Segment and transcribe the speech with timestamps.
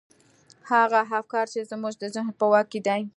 [0.71, 3.01] هغه افکار چې زموږ د ذهن په واک کې دي.